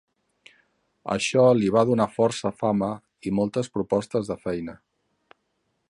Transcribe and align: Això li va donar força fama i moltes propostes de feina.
Això 1.15 1.43
li 1.59 1.69
va 1.75 1.83
donar 1.89 2.07
força 2.15 2.53
fama 2.63 2.89
i 3.31 3.35
moltes 3.41 3.71
propostes 3.77 4.33
de 4.33 4.39
feina. 4.49 4.77